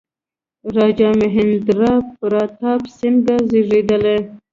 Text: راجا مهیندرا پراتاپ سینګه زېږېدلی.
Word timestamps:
راجا 0.75 1.09
مهیندرا 1.21 1.93
پراتاپ 2.17 2.81
سینګه 2.97 3.35
زېږېدلی. 3.49 4.17